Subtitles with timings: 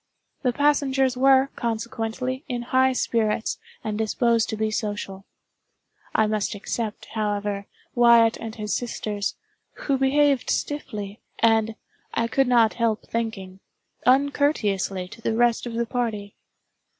[0.41, 5.25] The passengers were, consequently, in high spirits and disposed to be social.
[6.15, 9.35] I must except, however, Wyatt and his sisters,
[9.73, 11.75] who behaved stiffly, and,
[12.15, 13.59] I could not help thinking,
[14.07, 16.35] uncourteously to the rest of the party.